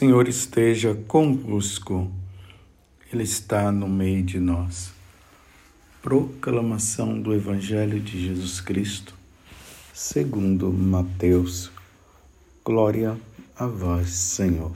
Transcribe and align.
Senhor 0.00 0.26
esteja 0.28 0.94
convosco, 1.06 2.10
Ele 3.12 3.22
está 3.22 3.70
no 3.70 3.86
meio 3.86 4.22
de 4.22 4.40
nós. 4.40 4.92
Proclamação 6.00 7.20
do 7.20 7.34
Evangelho 7.34 8.00
de 8.00 8.18
Jesus 8.18 8.62
Cristo, 8.62 9.14
segundo 9.92 10.72
Mateus. 10.72 11.70
Glória 12.64 13.14
a 13.54 13.66
vós, 13.66 14.08
Senhor. 14.08 14.72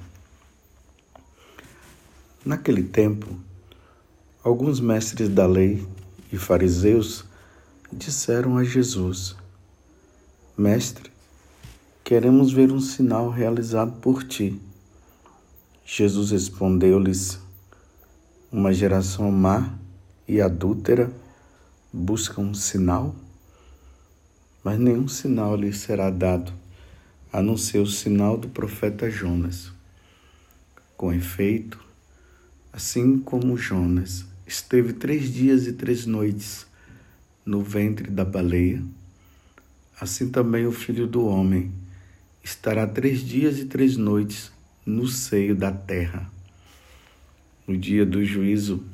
Naquele 2.45 2.82
tempo, 2.82 3.34
alguns 4.43 4.79
mestres 4.79 5.30
da 5.30 5.46
lei 5.46 5.88
e 6.30 6.36
fariseus 6.36 7.25
disseram 7.91 8.59
a 8.59 8.62
Jesus: 8.62 9.34
Mestre, 10.54 11.11
queremos 12.04 12.52
ver 12.52 12.70
um 12.70 12.79
sinal 12.79 13.30
realizado 13.30 13.98
por 14.02 14.22
ti. 14.22 14.61
Jesus 15.87 16.31
respondeu-lhes: 16.31 17.39
Uma 18.50 18.72
geração 18.72 19.31
má 19.31 19.79
e 20.27 20.41
adúltera 20.41 21.13
busca 21.93 22.41
um 22.41 22.54
sinal, 22.54 23.14
mas 24.64 24.79
nenhum 24.79 25.07
sinal 25.07 25.55
lhe 25.55 25.75
será 25.75 26.08
dado, 26.08 26.50
a 27.31 27.43
não 27.43 27.58
ser 27.58 27.81
o 27.81 27.86
sinal 27.86 28.39
do 28.39 28.49
profeta 28.49 29.11
Jonas. 29.11 29.71
Com 30.96 31.13
efeito, 31.13 31.79
assim 32.72 33.19
como 33.19 33.58
Jonas 33.58 34.25
esteve 34.47 34.94
três 34.94 35.30
dias 35.30 35.66
e 35.66 35.75
três 35.75 36.06
noites 36.06 36.66
no 37.44 37.61
ventre 37.61 38.11
da 38.11 38.25
baleia, 38.25 38.83
assim 40.00 40.30
também 40.30 40.66
o 40.66 40.72
filho 40.72 41.06
do 41.06 41.27
homem 41.27 41.70
estará 42.42 42.86
três 42.86 43.20
dias 43.20 43.58
e 43.58 43.66
três 43.66 43.98
noites 43.98 44.53
no 44.84 45.06
seio 45.06 45.55
da 45.55 45.72
terra. 45.72 46.30
No 47.66 47.77
dia 47.77 48.04
do 48.04 48.24
juízo, 48.24 48.84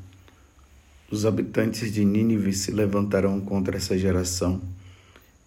os 1.10 1.26
habitantes 1.26 1.92
de 1.92 2.04
Nínive 2.04 2.52
se 2.52 2.70
levantarão 2.70 3.40
contra 3.40 3.76
essa 3.76 3.98
geração 3.98 4.60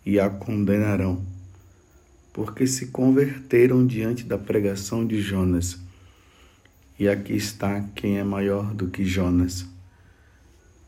e 0.05 0.19
a 0.19 0.29
condenarão, 0.29 1.25
porque 2.33 2.67
se 2.67 2.87
converteram 2.87 3.87
diante 3.87 4.25
da 4.25 4.37
pregação 4.37 5.07
de 5.07 5.21
Jonas. 5.21 5.79
E 6.99 7.07
aqui 7.07 7.33
está 7.33 7.81
quem 7.95 8.19
é 8.19 8.23
maior 8.23 8.73
do 8.73 8.87
que 8.87 9.05
Jonas. 9.05 9.65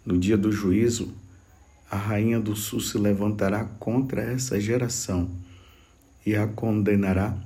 No 0.06 0.18
dia 0.18 0.38
do 0.38 0.52
juízo, 0.52 1.14
a 1.90 1.96
rainha 1.96 2.40
do 2.40 2.56
sul 2.56 2.82
se 2.82 2.98
levantará 2.98 3.64
contra 3.80 4.22
essa 4.22 4.60
geração 4.60 5.30
e 6.26 6.36
a 6.36 6.46
condenará 6.46 7.38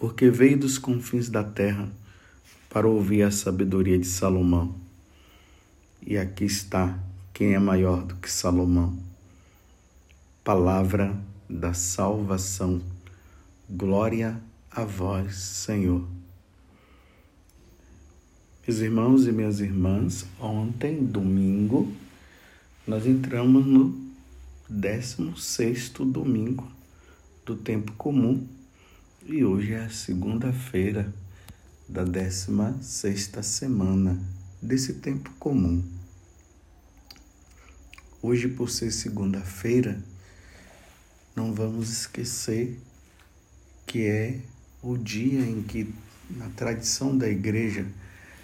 porque 0.00 0.30
veio 0.30 0.58
dos 0.58 0.78
confins 0.78 1.28
da 1.28 1.44
terra 1.44 1.86
para 2.70 2.88
ouvir 2.88 3.22
a 3.22 3.30
sabedoria 3.30 3.98
de 3.98 4.06
Salomão. 4.06 4.74
E 6.00 6.16
aqui 6.16 6.44
está 6.44 6.98
quem 7.34 7.52
é 7.52 7.58
maior 7.58 8.02
do 8.02 8.16
que 8.16 8.30
Salomão. 8.30 8.98
Palavra 10.42 11.14
da 11.46 11.74
salvação. 11.74 12.80
Glória 13.68 14.40
a 14.70 14.84
vós, 14.84 15.36
Senhor. 15.36 16.08
Meus 18.66 18.80
irmãos 18.80 19.26
e 19.26 19.32
minhas 19.32 19.60
irmãs, 19.60 20.24
ontem, 20.40 21.04
domingo, 21.04 21.92
nós 22.86 23.06
entramos 23.06 23.66
no 23.66 24.00
16 24.66 25.90
domingo 25.90 26.66
do 27.44 27.54
tempo 27.54 27.92
comum 27.92 28.48
e 29.32 29.44
hoje 29.44 29.74
é 29.74 29.84
a 29.84 29.88
segunda-feira 29.88 31.14
da 31.88 32.02
16 32.02 32.84
sexta 32.84 33.44
semana 33.44 34.20
desse 34.60 34.94
tempo 34.94 35.30
comum. 35.38 35.84
Hoje, 38.20 38.48
por 38.48 38.68
ser 38.68 38.90
segunda-feira, 38.90 40.02
não 41.36 41.54
vamos 41.54 41.90
esquecer 41.90 42.76
que 43.86 44.04
é 44.04 44.40
o 44.82 44.96
dia 44.98 45.42
em 45.42 45.62
que, 45.62 45.94
na 46.28 46.48
tradição 46.48 47.16
da 47.16 47.28
igreja, 47.28 47.86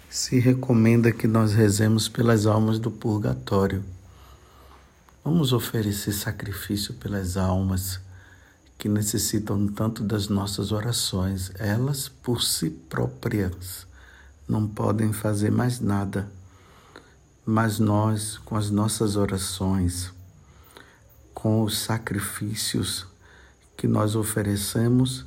se 0.09 0.39
recomenda 0.39 1.11
que 1.11 1.27
nós 1.27 1.53
rezemos 1.53 2.07
pelas 2.07 2.45
almas 2.45 2.79
do 2.79 2.89
purgatório. 2.89 3.83
Vamos 5.21 5.51
oferecer 5.51 6.13
sacrifício 6.13 6.93
pelas 6.93 7.35
almas 7.35 7.99
que 8.77 8.87
necessitam 8.87 9.67
tanto 9.67 10.03
das 10.03 10.27
nossas 10.27 10.71
orações. 10.71 11.51
Elas, 11.57 12.07
por 12.07 12.41
si 12.41 12.69
próprias, 12.69 13.87
não 14.47 14.67
podem 14.67 15.11
fazer 15.11 15.51
mais 15.51 15.79
nada. 15.79 16.29
Mas 17.45 17.79
nós, 17.79 18.37
com 18.37 18.55
as 18.55 18.69
nossas 18.69 19.15
orações, 19.15 20.11
com 21.33 21.63
os 21.63 21.79
sacrifícios 21.79 23.07
que 23.75 23.87
nós 23.87 24.15
oferecemos, 24.15 25.25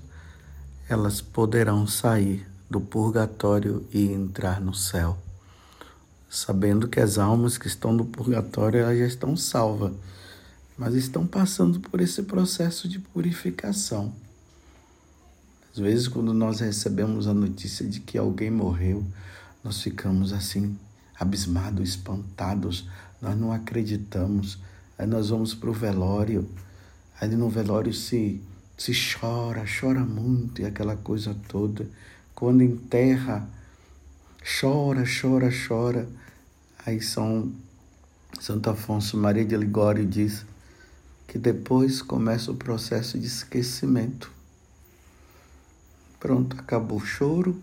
elas 0.88 1.20
poderão 1.20 1.86
sair 1.86 2.46
do 2.68 2.80
purgatório 2.80 3.86
e 3.92 4.12
entrar 4.12 4.60
no 4.60 4.74
céu. 4.74 5.18
Sabendo 6.28 6.86
que 6.86 7.00
as 7.00 7.18
almas 7.18 7.58
que 7.58 7.66
estão 7.66 7.92
no 7.92 8.04
purgatório 8.04 8.80
elas 8.80 8.98
já 8.98 9.06
estão 9.06 9.36
salvas 9.36 9.92
mas 10.80 10.94
estão 10.94 11.26
passando 11.26 11.78
por 11.78 12.00
esse 12.00 12.22
processo 12.22 12.88
de 12.88 12.98
purificação. 12.98 14.14
Às 15.70 15.78
vezes, 15.78 16.08
quando 16.08 16.32
nós 16.32 16.60
recebemos 16.60 17.28
a 17.28 17.34
notícia 17.34 17.86
de 17.86 18.00
que 18.00 18.16
alguém 18.16 18.50
morreu, 18.50 19.04
nós 19.62 19.82
ficamos 19.82 20.32
assim, 20.32 20.74
abismados, 21.18 21.90
espantados, 21.90 22.88
nós 23.20 23.38
não 23.38 23.52
acreditamos. 23.52 24.58
Aí 24.96 25.06
nós 25.06 25.28
vamos 25.28 25.54
para 25.54 25.68
o 25.68 25.72
velório, 25.74 26.48
aí 27.20 27.28
no 27.28 27.50
velório 27.50 27.92
se, 27.92 28.40
se 28.78 28.92
chora, 28.94 29.66
chora 29.66 30.00
muito 30.00 30.62
e 30.62 30.64
aquela 30.64 30.96
coisa 30.96 31.36
toda. 31.46 31.86
Quando 32.34 32.62
enterra, 32.62 33.46
chora, 34.58 35.04
chora, 35.04 35.50
chora. 35.68 36.08
Aí 36.86 37.02
São 37.02 37.52
Santo 38.40 38.70
Afonso 38.70 39.18
Maria 39.18 39.44
de 39.44 39.54
Ligório 39.54 40.06
diz 40.06 40.46
que 41.30 41.38
depois 41.38 42.02
começa 42.02 42.50
o 42.50 42.56
processo 42.56 43.16
de 43.16 43.28
esquecimento. 43.28 44.32
Pronto, 46.18 46.58
acabou 46.58 46.98
o 46.98 47.06
choro, 47.06 47.56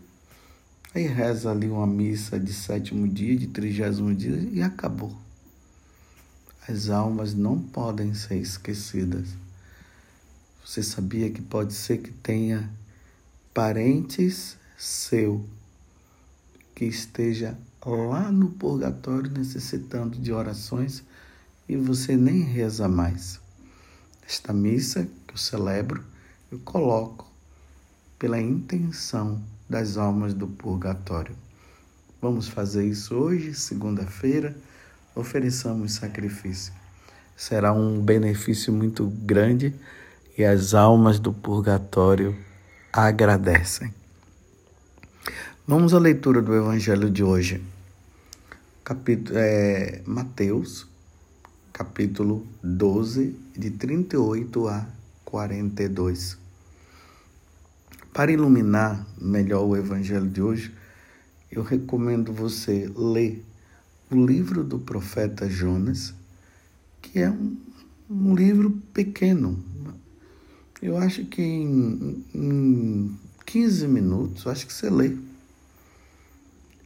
aí 0.96 1.06
reza 1.06 1.52
ali 1.52 1.68
uma 1.68 1.86
missa 1.86 2.40
de 2.40 2.54
sétimo 2.54 3.06
dia, 3.06 3.36
de 3.36 3.48
trigésimo 3.48 4.16
dia 4.16 4.38
e 4.54 4.62
acabou. 4.62 5.14
As 6.66 6.90
almas 6.90 7.34
não 7.34 7.60
podem 7.60 8.14
ser 8.14 8.38
esquecidas. 8.38 9.28
Você 10.66 10.82
sabia 10.82 11.30
que 11.30 11.42
pode 11.42 11.74
ser 11.74 11.98
que 11.98 12.14
tenha 12.14 12.70
parentes 13.54 14.56
seu 14.78 15.46
que 16.74 16.86
esteja 16.86 17.58
lá 17.86 18.32
no 18.32 18.52
purgatório 18.52 19.30
necessitando 19.30 20.18
de 20.18 20.32
orações 20.32 21.04
e 21.68 21.76
você 21.76 22.16
nem 22.16 22.44
reza 22.44 22.88
mais. 22.88 23.46
Esta 24.28 24.52
missa 24.52 25.08
que 25.26 25.34
eu 25.34 25.38
celebro, 25.38 26.04
eu 26.52 26.60
coloco 26.60 27.26
pela 28.20 28.38
intenção 28.38 29.42
das 29.70 29.96
almas 29.96 30.34
do 30.34 30.48
purgatório. 30.48 31.34
Vamos 32.22 32.50
fazer 32.50 32.86
isso 32.86 33.16
hoje, 33.16 33.54
segunda-feira, 33.54 34.54
ofereçamos 35.16 35.94
sacrifício. 35.94 36.74
Será 37.38 37.72
um 37.72 38.02
benefício 38.02 38.74
muito 38.74 39.08
grande 39.08 39.74
e 40.38 40.44
as 40.44 40.74
almas 40.74 41.20
do 41.20 41.32
purgatório 41.32 42.36
agradecem. 42.92 43.94
Vamos 45.66 45.94
à 45.94 46.00
leitura 46.00 46.42
do 46.42 46.54
Evangelho 46.54 47.10
de 47.10 47.24
hoje. 47.24 47.64
Capítulo, 48.84 49.38
é, 49.38 50.02
Mateus, 50.06 50.88
capítulo 51.78 52.44
12, 52.64 53.36
de 53.56 53.70
38 53.70 54.68
a 54.68 54.90
42. 55.24 56.36
Para 58.12 58.32
iluminar 58.32 59.06
melhor 59.16 59.64
o 59.64 59.78
evangelho 59.78 60.28
de 60.28 60.42
hoje, 60.42 60.74
eu 61.52 61.62
recomendo 61.62 62.34
você 62.34 62.92
ler 62.96 63.46
o 64.10 64.26
livro 64.26 64.64
do 64.64 64.80
profeta 64.80 65.48
Jonas, 65.48 66.16
que 67.00 67.20
é 67.20 67.30
um, 67.30 67.56
um 68.10 68.34
livro 68.34 68.72
pequeno. 68.92 69.64
Eu 70.82 70.98
acho 70.98 71.26
que 71.26 71.44
em, 71.44 72.26
em 72.34 73.16
15 73.46 73.88
minutos, 73.88 74.48
acho 74.48 74.66
que 74.66 74.74
você 74.74 74.90
lê. 74.90 75.16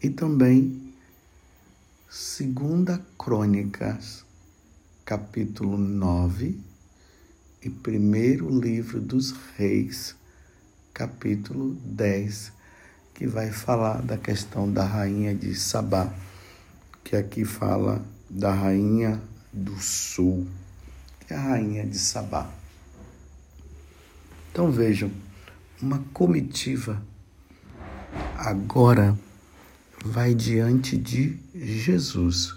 E 0.04 0.10
também 0.10 0.92
Segunda 2.10 3.02
Crônicas 3.18 4.21
capítulo 5.06 5.78
9 5.78 6.60
e 7.62 7.70
primeiro 7.70 8.50
livro 8.50 9.00
dos 9.00 9.32
reis, 9.58 10.16
capítulo 10.94 11.76
10. 11.86 12.52
que 13.14 13.28
vai 13.28 13.52
falar 13.52 14.02
da 14.02 14.18
questão 14.18 14.72
da 14.72 14.84
rainha 14.84 15.36
de 15.36 15.54
Sabá, 15.56 16.12
que 17.04 17.16
aqui 17.16 17.46
fala 17.46 18.04
da 18.30 18.54
rainha 18.54 19.22
do 19.54 19.78
sul, 19.80 20.48
que 21.20 21.34
é 21.34 21.38
a 21.38 21.42
rainha 21.42 21.86
de 21.86 22.00
Sabá. 22.00 22.50
Então 24.52 24.72
vejam, 24.72 25.12
uma 25.82 26.00
comitiva 26.14 27.02
agora 28.38 29.18
vai 30.04 30.34
diante 30.34 30.98
de 30.98 31.38
Jesus, 31.54 32.56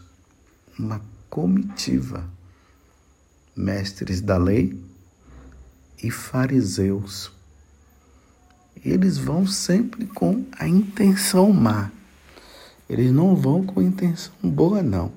uma 0.79 1.01
comitiva, 1.29 2.27
mestres 3.57 4.21
da 4.21 4.37
lei 4.37 4.79
e 6.03 6.11
fariseus. 6.11 7.31
Eles 8.85 9.17
vão 9.17 9.47
sempre 9.47 10.07
com 10.07 10.45
a 10.59 10.69
intenção 10.69 11.53
má. 11.53 11.91
Eles 12.89 13.11
não 13.13 13.35
vão 13.35 13.65
com 13.65 13.81
intenção 13.81 14.35
boa, 14.43 14.83
não. 14.83 15.11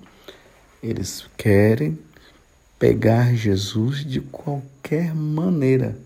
Eles 0.81 1.25
querem 1.35 1.99
pegar 2.79 3.35
Jesus 3.35 4.05
de 4.05 4.21
qualquer 4.21 5.13
maneira, 5.13 5.97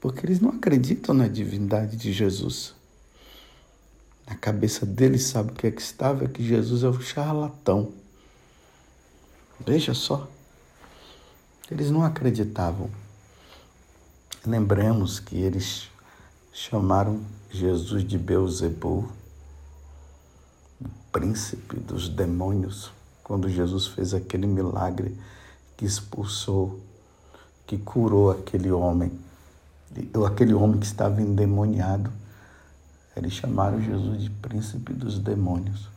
porque 0.00 0.24
eles 0.24 0.38
não 0.38 0.50
acreditam 0.50 1.14
na 1.14 1.26
divindade 1.26 1.96
de 1.96 2.12
Jesus. 2.12 2.74
Na 4.26 4.36
cabeça 4.36 4.86
deles, 4.86 5.24
sabe 5.24 5.50
o 5.50 5.54
que 5.54 5.66
é 5.66 5.70
que 5.72 5.82
estava? 5.82 6.24
É 6.24 6.28
que 6.28 6.46
Jesus 6.46 6.84
é 6.84 6.88
o 6.88 7.00
charlatão. 7.00 7.92
Veja 9.66 9.92
só. 9.92 10.30
Eles 11.70 11.90
não 11.90 12.02
acreditavam. 12.02 12.90
Lembramos 14.44 15.20
que 15.20 15.36
eles 15.36 15.88
chamaram 16.52 17.20
Jesus 17.50 18.02
de 18.02 18.18
Beuzebu, 18.18 19.08
príncipe 21.12 21.76
dos 21.76 22.08
demônios, 22.08 22.90
quando 23.22 23.48
Jesus 23.48 23.86
fez 23.86 24.14
aquele 24.14 24.46
milagre 24.46 25.16
que 25.76 25.84
expulsou, 25.84 26.80
que 27.66 27.78
curou 27.78 28.30
aquele 28.30 28.72
homem, 28.72 29.12
aquele 30.26 30.54
homem 30.54 30.80
que 30.80 30.86
estava 30.86 31.22
endemoniado. 31.22 32.10
Eles 33.16 33.32
chamaram 33.32 33.80
Jesus 33.80 34.22
de 34.22 34.30
príncipe 34.30 34.92
dos 34.92 35.18
demônios. 35.18 35.88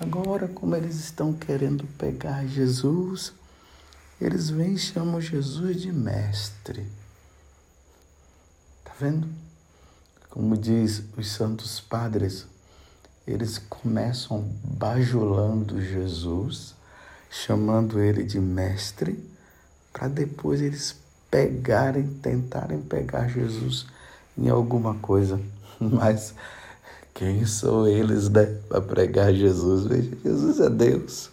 Agora, 0.00 0.48
como 0.48 0.74
eles 0.74 0.96
estão 0.96 1.32
querendo 1.34 1.84
pegar 1.98 2.46
Jesus, 2.46 3.34
eles 4.20 4.50
vêm 4.50 4.74
e 4.74 4.78
chamam 4.78 5.20
Jesus 5.20 5.80
de 5.80 5.90
mestre. 5.90 6.86
Tá 8.84 8.92
vendo? 9.00 9.26
Como 10.28 10.56
diz 10.56 11.02
os 11.16 11.28
santos 11.32 11.80
padres, 11.80 12.46
eles 13.26 13.58
começam 13.58 14.48
bajulando 14.62 15.80
Jesus, 15.80 16.74
chamando 17.30 17.98
ele 17.98 18.22
de 18.22 18.38
mestre, 18.38 19.18
para 19.92 20.06
depois 20.06 20.60
eles 20.60 20.96
pegarem, 21.30 22.06
tentarem 22.22 22.80
pegar 22.80 23.28
Jesus 23.28 23.86
em 24.36 24.48
alguma 24.48 24.94
coisa. 24.96 25.40
Mas 25.80 26.34
quem 27.14 27.44
são 27.46 27.88
eles, 27.88 28.28
né, 28.28 28.46
para 28.68 28.80
pregar 28.80 29.32
Jesus? 29.32 29.86
Jesus 30.22 30.60
é 30.60 30.68
Deus. 30.68 31.30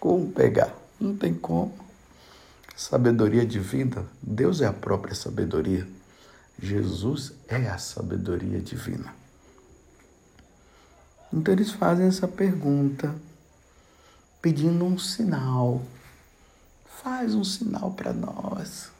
Como 0.00 0.30
pegar? 0.30 0.74
Não 1.00 1.16
tem 1.16 1.32
como. 1.32 1.85
Sabedoria 2.76 3.46
divina, 3.46 4.04
Deus 4.22 4.60
é 4.60 4.66
a 4.66 4.72
própria 4.72 5.14
sabedoria. 5.14 5.88
Jesus 6.60 7.32
é 7.48 7.68
a 7.68 7.78
sabedoria 7.78 8.60
divina. 8.60 9.14
Então 11.32 11.54
eles 11.54 11.70
fazem 11.70 12.06
essa 12.06 12.28
pergunta, 12.28 13.14
pedindo 14.42 14.84
um 14.84 14.98
sinal. 14.98 15.82
Faz 17.02 17.34
um 17.34 17.42
sinal 17.42 17.92
para 17.92 18.12
nós. 18.12 18.90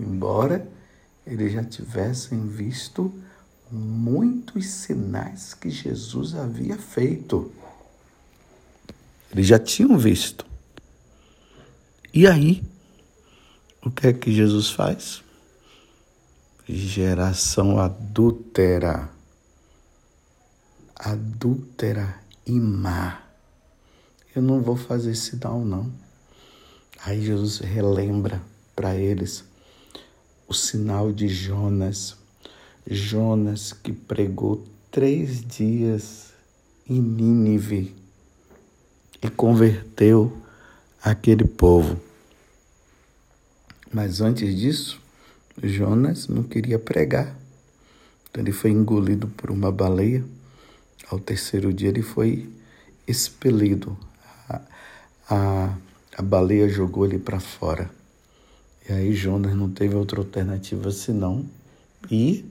Embora 0.00 0.66
eles 1.26 1.52
já 1.52 1.62
tivessem 1.62 2.46
visto 2.48 3.12
muitos 3.70 4.66
sinais 4.66 5.52
que 5.52 5.68
Jesus 5.68 6.34
havia 6.34 6.78
feito. 6.78 7.52
Eles 9.30 9.46
já 9.46 9.58
tinham 9.58 9.98
visto. 9.98 10.51
E 12.14 12.26
aí, 12.26 12.62
o 13.84 13.90
que 13.90 14.08
é 14.08 14.12
que 14.12 14.32
Jesus 14.32 14.70
faz? 14.70 15.22
geração 16.68 17.78
adúltera, 17.78 19.10
adúltera 20.94 22.16
e 22.46 22.52
má. 22.52 23.22
Eu 24.34 24.42
não 24.42 24.62
vou 24.62 24.76
fazer 24.76 25.14
sinal, 25.14 25.64
não. 25.64 25.92
Aí 27.04 27.20
Jesus 27.20 27.58
relembra 27.58 28.40
para 28.74 28.94
eles 28.94 29.44
o 30.48 30.54
sinal 30.54 31.12
de 31.12 31.28
Jonas. 31.28 32.16
Jonas 32.86 33.72
que 33.72 33.92
pregou 33.92 34.66
três 34.90 35.44
dias 35.44 36.32
em 36.88 37.00
Nínive 37.00 37.94
e 39.20 39.30
converteu 39.30 40.41
aquele 41.02 41.44
povo. 41.44 42.00
Mas 43.92 44.20
antes 44.20 44.56
disso, 44.56 45.00
Jonas 45.62 46.28
não 46.28 46.42
queria 46.42 46.78
pregar. 46.78 47.36
Então 48.30 48.42
ele 48.42 48.52
foi 48.52 48.70
engolido 48.70 49.26
por 49.28 49.50
uma 49.50 49.70
baleia. 49.70 50.24
Ao 51.10 51.18
terceiro 51.18 51.72
dia 51.72 51.88
ele 51.88 52.02
foi 52.02 52.48
expelido. 53.06 53.96
A, 54.48 54.60
a, 55.28 55.76
a 56.16 56.22
baleia 56.22 56.68
jogou 56.68 57.04
ele 57.04 57.18
para 57.18 57.40
fora. 57.40 57.90
E 58.88 58.92
aí 58.92 59.12
Jonas 59.12 59.54
não 59.54 59.70
teve 59.70 59.94
outra 59.94 60.20
alternativa 60.20 60.90
senão 60.90 61.44
ir 62.10 62.44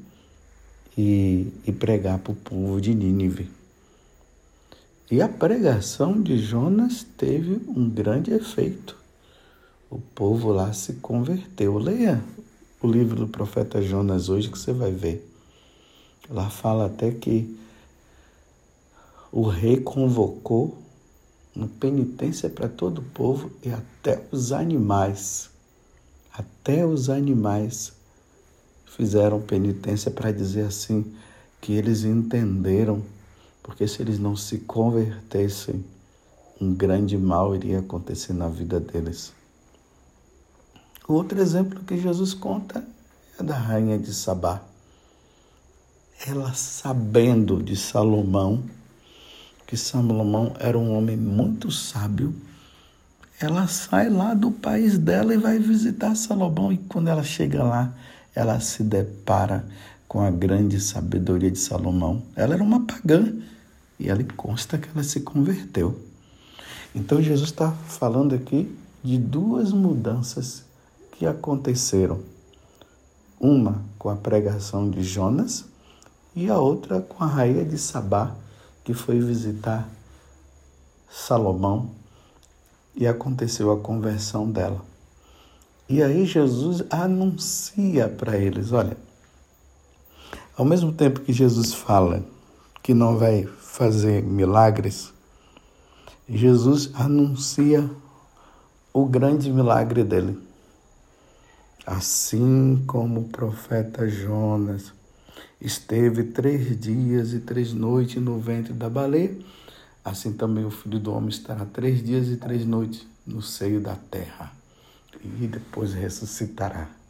e, 0.97 1.51
e 1.65 1.71
pregar 1.71 2.19
para 2.19 2.33
o 2.33 2.35
povo 2.35 2.79
de 2.79 2.93
Nínive. 2.93 3.49
E 5.11 5.21
a 5.21 5.27
pregação 5.27 6.21
de 6.21 6.37
Jonas 6.37 7.05
teve 7.17 7.61
um 7.67 7.89
grande 7.89 8.31
efeito. 8.31 8.95
O 9.89 9.99
povo 9.99 10.53
lá 10.53 10.71
se 10.71 10.93
converteu. 10.93 11.77
Leia 11.77 12.23
o 12.81 12.87
livro 12.87 13.17
do 13.17 13.27
profeta 13.27 13.81
Jonas 13.81 14.29
hoje 14.29 14.49
que 14.49 14.57
você 14.57 14.71
vai 14.71 14.93
ver. 14.93 15.29
Lá 16.29 16.49
fala 16.49 16.85
até 16.85 17.11
que 17.11 17.59
o 19.33 19.43
rei 19.49 19.81
convocou 19.81 20.77
uma 21.53 21.67
penitência 21.67 22.49
para 22.49 22.69
todo 22.69 22.99
o 22.99 23.09
povo 23.13 23.51
e 23.61 23.69
até 23.69 24.23
os 24.31 24.53
animais. 24.53 25.49
Até 26.33 26.85
os 26.85 27.09
animais 27.09 27.91
fizeram 28.85 29.41
penitência 29.41 30.09
para 30.09 30.31
dizer 30.31 30.67
assim 30.67 31.13
que 31.59 31.73
eles 31.73 32.05
entenderam, 32.05 33.03
porque 33.63 33.87
se 33.87 34.01
eles 34.01 34.19
não 34.19 34.35
se 34.35 34.59
convertessem, 34.59 35.83
um 36.59 36.73
grande 36.73 37.17
mal 37.17 37.55
iria 37.55 37.79
acontecer 37.79 38.33
na 38.33 38.47
vida 38.47 38.79
deles. 38.79 39.33
Outro 41.07 41.41
exemplo 41.41 41.83
que 41.83 41.97
Jesus 41.97 42.33
conta 42.33 42.85
é 43.39 43.43
da 43.43 43.55
rainha 43.55 43.97
de 43.97 44.13
Sabá. 44.13 44.61
Ela 46.25 46.53
sabendo 46.53 47.61
de 47.61 47.75
Salomão, 47.75 48.63
que 49.65 49.75
Salomão 49.75 50.53
era 50.59 50.77
um 50.77 50.95
homem 50.95 51.17
muito 51.17 51.71
sábio, 51.71 52.33
ela 53.39 53.67
sai 53.67 54.07
lá 54.07 54.35
do 54.35 54.51
país 54.51 54.99
dela 54.99 55.33
e 55.33 55.37
vai 55.37 55.57
visitar 55.57 56.15
Salomão. 56.15 56.71
E 56.71 56.77
quando 56.77 57.07
ela 57.07 57.23
chega 57.23 57.63
lá, 57.63 57.91
ela 58.35 58.59
se 58.59 58.83
depara 58.83 59.65
com 60.11 60.19
a 60.19 60.29
grande 60.29 60.77
sabedoria 60.77 61.49
de 61.49 61.57
Salomão. 61.57 62.21
Ela 62.35 62.55
era 62.55 62.61
uma 62.61 62.85
pagã 62.85 63.33
e 63.97 64.09
ela 64.09 64.21
consta 64.35 64.77
que 64.77 64.89
ela 64.93 65.05
se 65.05 65.21
converteu. 65.21 66.01
Então 66.93 67.21
Jesus 67.21 67.49
está 67.49 67.71
falando 67.71 68.35
aqui 68.35 68.77
de 69.01 69.17
duas 69.17 69.71
mudanças 69.71 70.65
que 71.13 71.25
aconteceram. 71.25 72.19
Uma 73.39 73.81
com 73.97 74.09
a 74.09 74.15
pregação 74.17 74.89
de 74.89 75.01
Jonas 75.01 75.63
e 76.35 76.49
a 76.49 76.59
outra 76.59 76.99
com 76.99 77.23
a 77.23 77.27
rainha 77.27 77.63
de 77.63 77.77
Sabá, 77.77 78.35
que 78.83 78.93
foi 78.93 79.17
visitar 79.17 79.87
Salomão 81.09 81.89
e 82.93 83.07
aconteceu 83.07 83.71
a 83.71 83.79
conversão 83.79 84.51
dela. 84.51 84.83
E 85.87 86.03
aí 86.03 86.25
Jesus 86.25 86.83
anuncia 86.89 88.09
para 88.09 88.37
eles: 88.37 88.73
olha, 88.73 88.97
ao 90.61 90.65
mesmo 90.65 90.93
tempo 90.93 91.21
que 91.21 91.33
Jesus 91.33 91.73
fala 91.73 92.23
que 92.83 92.93
não 92.93 93.17
vai 93.17 93.47
fazer 93.61 94.21
milagres, 94.21 95.11
Jesus 96.29 96.91
anuncia 96.93 97.89
o 98.93 99.07
grande 99.07 99.51
milagre 99.51 100.03
dele. 100.03 100.37
Assim 101.83 102.83
como 102.85 103.21
o 103.21 103.29
profeta 103.29 104.07
Jonas 104.07 104.93
Esteve 105.59 106.25
três 106.25 106.79
dias 106.79 107.33
e 107.33 107.39
três 107.39 107.73
noites 107.73 108.21
no 108.21 108.39
ventre 108.39 108.71
da 108.71 108.87
baleia, 108.87 109.35
assim 110.05 110.31
também 110.31 110.63
o 110.63 110.69
filho 110.69 110.99
do 110.99 111.11
homem 111.11 111.29
estará 111.29 111.65
três 111.65 112.03
dias 112.03 112.27
e 112.27 112.37
três 112.37 112.67
noites 112.67 113.07
no 113.25 113.41
seio 113.41 113.81
da 113.81 113.95
terra 113.95 114.51
e 115.23 115.47
depois 115.47 115.93
ressuscitará. 115.93 117.00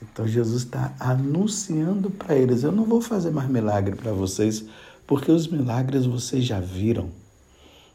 Então 0.00 0.26
Jesus 0.26 0.64
está 0.64 0.94
anunciando 0.98 2.10
para 2.10 2.36
eles: 2.36 2.62
eu 2.62 2.72
não 2.72 2.84
vou 2.84 3.00
fazer 3.00 3.30
mais 3.30 3.48
milagre 3.48 3.96
para 3.96 4.12
vocês, 4.12 4.64
porque 5.06 5.30
os 5.30 5.46
milagres 5.46 6.04
vocês 6.06 6.44
já 6.44 6.60
viram 6.60 7.10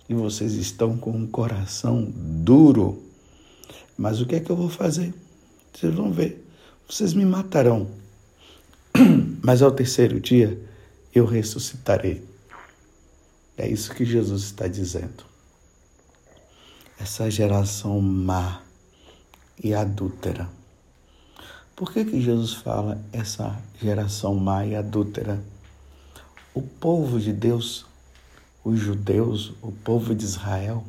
e 0.10 0.14
vocês 0.14 0.54
estão 0.54 0.98
com 0.98 1.12
um 1.12 1.28
coração 1.28 2.12
duro. 2.16 3.02
Mas 3.98 4.20
o 4.20 4.26
que 4.26 4.36
é 4.36 4.40
que 4.40 4.50
eu 4.50 4.56
vou 4.56 4.70
fazer? 4.70 5.14
Vocês 5.74 5.94
vão 5.94 6.12
ver. 6.12 6.46
Vocês 6.90 7.14
me 7.14 7.26
matarão. 7.26 7.88
Mas 9.44 9.62
ao 9.62 9.72
terceiro 9.72 10.20
dia 10.20 10.60
eu 11.14 11.26
ressuscitarei. 11.26 12.24
É 13.58 13.68
isso 13.68 13.94
que 13.94 14.04
Jesus 14.04 14.44
está 14.44 14.68
dizendo. 14.68 15.24
Essa 17.00 17.30
geração 17.30 18.02
má 18.02 18.62
e 19.64 19.74
adúltera. 19.74 20.61
Por 21.76 21.92
que, 21.92 22.06
que 22.06 22.22
Jesus 22.22 22.54
fala 22.54 23.02
essa 23.12 23.60
geração 23.82 24.36
má 24.36 24.66
e 24.66 24.76
adúltera? 24.76 25.42
O 26.54 26.62
povo 26.62 27.20
de 27.20 27.34
Deus, 27.34 27.86
os 28.64 28.80
judeus, 28.80 29.54
o 29.62 29.72
povo 29.72 30.14
de 30.14 30.26
Israel, 30.26 30.84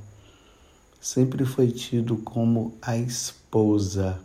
sempre 1.01 1.45
foi 1.45 1.69
tido 1.71 2.17
como 2.17 2.75
a 2.83 2.97
esposa, 2.97 4.21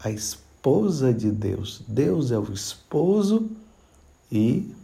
a 0.00 0.10
esposa 0.10 1.12
de 1.12 1.30
Deus. 1.30 1.82
Deus 1.86 2.30
é 2.30 2.38
o 2.38 2.52
esposo 2.52 3.48
e 4.30 4.74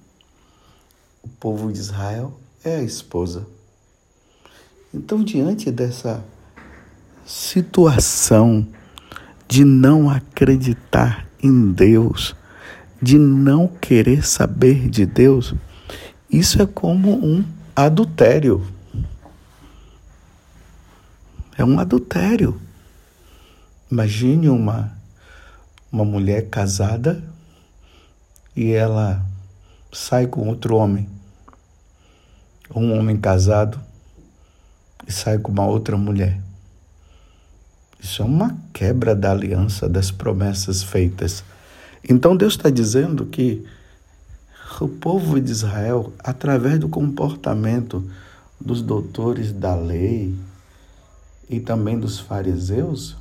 o 1.22 1.28
povo 1.28 1.72
de 1.72 1.78
Israel 1.78 2.38
é 2.62 2.76
a 2.76 2.82
esposa. 2.82 3.46
Então, 4.94 5.24
diante 5.24 5.70
dessa 5.70 6.24
situação 7.24 8.66
de 9.52 9.66
não 9.66 10.08
acreditar 10.08 11.26
em 11.42 11.72
Deus, 11.72 12.34
de 13.02 13.18
não 13.18 13.68
querer 13.68 14.24
saber 14.24 14.88
de 14.88 15.04
Deus, 15.04 15.54
isso 16.30 16.62
é 16.62 16.64
como 16.64 17.22
um 17.22 17.44
adultério. 17.76 18.66
É 21.58 21.62
um 21.62 21.78
adultério. 21.78 22.58
Imagine 23.90 24.48
uma, 24.48 24.90
uma 25.92 26.06
mulher 26.06 26.48
casada 26.48 27.22
e 28.56 28.72
ela 28.72 29.22
sai 29.92 30.26
com 30.26 30.48
outro 30.48 30.76
homem. 30.76 31.06
Um 32.74 32.98
homem 32.98 33.18
casado 33.18 33.78
e 35.06 35.12
sai 35.12 35.36
com 35.36 35.52
uma 35.52 35.66
outra 35.66 35.98
mulher. 35.98 36.40
Isso 38.02 38.20
é 38.20 38.24
uma 38.24 38.56
quebra 38.72 39.14
da 39.14 39.30
aliança, 39.30 39.88
das 39.88 40.10
promessas 40.10 40.82
feitas. 40.82 41.44
Então 42.08 42.36
Deus 42.36 42.54
está 42.54 42.68
dizendo 42.68 43.26
que 43.26 43.64
o 44.80 44.88
povo 44.88 45.40
de 45.40 45.52
Israel, 45.52 46.12
através 46.18 46.80
do 46.80 46.88
comportamento 46.88 48.04
dos 48.60 48.82
doutores 48.82 49.52
da 49.52 49.76
lei 49.76 50.34
e 51.48 51.60
também 51.60 51.96
dos 51.96 52.18
fariseus, 52.18 53.16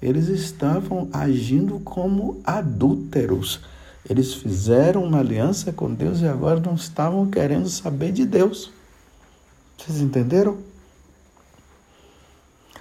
eles 0.00 0.28
estavam 0.28 1.10
agindo 1.12 1.78
como 1.80 2.40
adúlteros. 2.44 3.60
Eles 4.08 4.32
fizeram 4.32 5.04
uma 5.04 5.18
aliança 5.18 5.70
com 5.70 5.92
Deus 5.92 6.20
e 6.20 6.26
agora 6.26 6.60
não 6.60 6.74
estavam 6.74 7.28
querendo 7.28 7.68
saber 7.68 8.12
de 8.12 8.24
Deus. 8.24 8.70
Vocês 9.76 10.00
entenderam? 10.00 10.56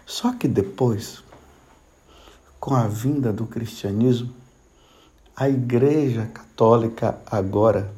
Só 0.07 0.31
que 0.31 0.47
depois, 0.47 1.21
com 2.61 2.73
a 2.73 2.87
vinda 2.87 3.33
do 3.33 3.45
cristianismo, 3.45 4.33
a 5.35 5.49
Igreja 5.49 6.25
Católica 6.27 7.19
agora 7.25 7.93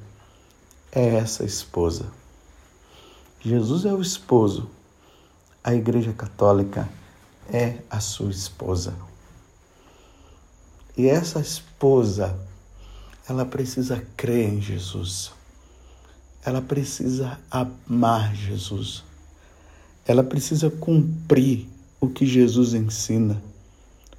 é 0.91 1.17
essa 1.17 1.45
esposa. 1.45 2.07
Jesus 3.39 3.85
é 3.85 3.93
o 3.93 4.01
esposo, 4.01 4.67
a 5.63 5.75
Igreja 5.75 6.11
Católica 6.11 6.89
é 7.47 7.77
a 7.91 7.99
sua 7.99 8.31
esposa. 8.31 8.95
E 10.97 11.07
essa 11.07 11.39
esposa, 11.39 12.35
ela 13.29 13.45
precisa 13.45 14.03
crer 14.17 14.49
em 14.49 14.59
Jesus. 14.59 15.31
Ela 16.43 16.59
precisa 16.59 17.39
amar 17.51 18.35
Jesus. 18.35 19.03
Ela 20.07 20.23
precisa 20.23 20.71
cumprir 20.71 21.69
o 21.99 22.07
que 22.07 22.25
Jesus 22.25 22.73
ensina, 22.73 23.41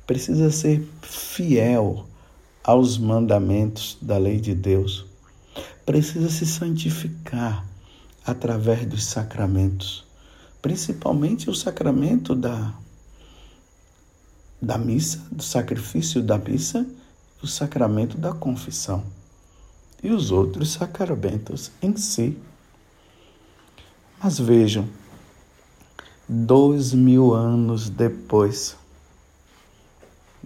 precisa 0.06 0.50
ser 0.50 0.86
fiel 1.02 2.06
aos 2.62 2.98
mandamentos 2.98 3.96
da 4.02 4.18
lei 4.18 4.40
de 4.40 4.54
Deus, 4.54 5.06
precisa 5.86 6.28
se 6.28 6.44
santificar 6.44 7.66
através 8.24 8.86
dos 8.86 9.04
sacramentos, 9.04 10.04
principalmente 10.60 11.48
o 11.48 11.54
sacramento 11.54 12.34
da, 12.34 12.74
da 14.60 14.76
missa, 14.76 15.26
do 15.32 15.42
sacrifício 15.42 16.22
da 16.22 16.36
missa, 16.38 16.86
o 17.42 17.46
sacramento 17.46 18.18
da 18.18 18.32
confissão 18.32 19.02
e 20.02 20.10
os 20.10 20.30
outros 20.30 20.72
sacramentos 20.72 21.70
em 21.80 21.96
si. 21.96 22.36
Mas 24.22 24.38
vejam, 24.38 24.88
dois 26.32 26.92
mil 26.92 27.34
anos 27.34 27.90
depois. 27.90 28.76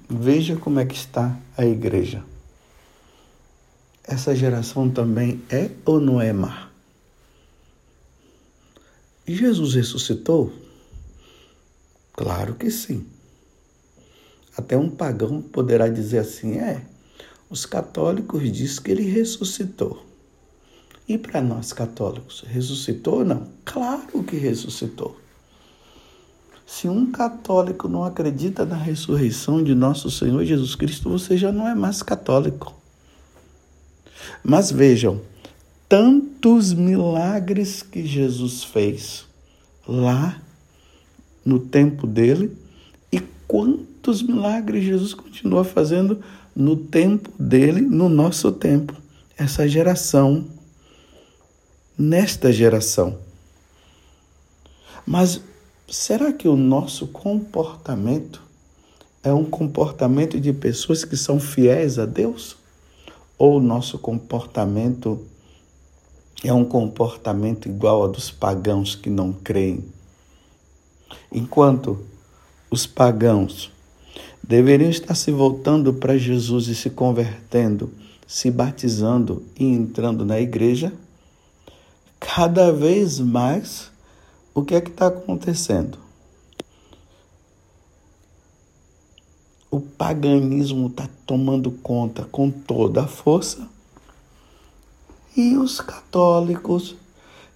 Veja 0.08 0.56
como 0.56 0.80
é 0.80 0.86
que 0.86 0.94
está 0.94 1.38
a 1.58 1.66
igreja. 1.66 2.24
Essa 4.02 4.34
geração 4.34 4.88
também 4.88 5.42
é 5.50 5.70
ou 5.84 6.00
não 6.00 6.18
é 6.22 6.32
má? 6.32 6.70
Jesus 9.28 9.74
ressuscitou? 9.74 10.54
Claro 12.14 12.54
que 12.54 12.70
sim. 12.70 13.06
Até 14.56 14.78
um 14.78 14.88
pagão 14.88 15.42
poderá 15.42 15.88
dizer 15.88 16.20
assim: 16.20 16.56
é, 16.60 16.80
os 17.50 17.66
católicos 17.66 18.50
dizem 18.50 18.82
que 18.82 18.90
ele 18.90 19.02
ressuscitou. 19.02 20.02
E 21.06 21.18
para 21.18 21.42
nós 21.42 21.74
católicos, 21.74 22.42
ressuscitou 22.46 23.18
ou 23.18 23.24
não? 23.26 23.52
Claro 23.66 24.22
que 24.24 24.36
ressuscitou. 24.36 25.23
Se 26.66 26.88
um 26.88 27.10
católico 27.10 27.88
não 27.88 28.04
acredita 28.04 28.64
na 28.64 28.76
ressurreição 28.76 29.62
de 29.62 29.74
nosso 29.74 30.10
Senhor 30.10 30.44
Jesus 30.44 30.74
Cristo, 30.74 31.10
você 31.10 31.36
já 31.36 31.52
não 31.52 31.68
é 31.68 31.74
mais 31.74 32.02
católico. 32.02 32.74
Mas 34.42 34.70
vejam, 34.70 35.20
tantos 35.88 36.72
milagres 36.72 37.82
que 37.82 38.06
Jesus 38.06 38.64
fez 38.64 39.26
lá 39.86 40.40
no 41.44 41.58
tempo 41.58 42.06
dele 42.06 42.56
e 43.12 43.20
quantos 43.46 44.22
milagres 44.22 44.84
Jesus 44.84 45.12
continua 45.12 45.64
fazendo 45.64 46.20
no 46.56 46.76
tempo 46.76 47.30
dele, 47.38 47.82
no 47.82 48.08
nosso 48.08 48.50
tempo. 48.50 48.94
Essa 49.36 49.68
geração, 49.68 50.46
nesta 51.98 52.52
geração. 52.52 53.18
Mas 55.06 55.40
Será 55.96 56.32
que 56.32 56.48
o 56.48 56.56
nosso 56.56 57.06
comportamento 57.06 58.42
é 59.22 59.32
um 59.32 59.44
comportamento 59.44 60.40
de 60.40 60.52
pessoas 60.52 61.04
que 61.04 61.16
são 61.16 61.38
fiéis 61.38 62.00
a 62.00 62.04
Deus? 62.04 62.56
Ou 63.38 63.58
o 63.58 63.62
nosso 63.62 63.96
comportamento 63.96 65.24
é 66.42 66.52
um 66.52 66.64
comportamento 66.64 67.68
igual 67.68 68.02
ao 68.02 68.08
dos 68.08 68.28
pagãos 68.28 68.96
que 68.96 69.08
não 69.08 69.32
creem? 69.32 69.84
Enquanto 71.32 72.04
os 72.68 72.88
pagãos 72.88 73.70
deveriam 74.42 74.90
estar 74.90 75.14
se 75.14 75.30
voltando 75.30 75.94
para 75.94 76.18
Jesus 76.18 76.66
e 76.66 76.74
se 76.74 76.90
convertendo, 76.90 77.92
se 78.26 78.50
batizando 78.50 79.44
e 79.56 79.64
entrando 79.64 80.24
na 80.24 80.40
igreja, 80.40 80.92
cada 82.18 82.72
vez 82.72 83.20
mais 83.20 83.93
o 84.54 84.62
que 84.64 84.74
é 84.74 84.80
que 84.80 84.90
está 84.90 85.08
acontecendo? 85.08 85.98
O 89.70 89.80
paganismo 89.80 90.86
está 90.86 91.08
tomando 91.26 91.70
conta 91.72 92.22
com 92.24 92.50
toda 92.50 93.02
a 93.02 93.08
força 93.08 93.68
e 95.36 95.56
os 95.56 95.80
católicos, 95.80 96.94